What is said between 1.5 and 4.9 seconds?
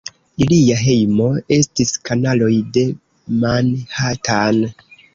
estis kanaloj de Manhattan.